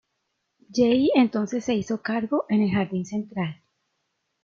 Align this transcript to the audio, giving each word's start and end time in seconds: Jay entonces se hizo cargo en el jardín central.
Jay 0.73 1.11
entonces 1.13 1.63
se 1.63 1.75
hizo 1.75 2.01
cargo 2.01 2.45
en 2.49 2.63
el 2.63 2.71
jardín 2.71 3.05
central. 3.05 3.61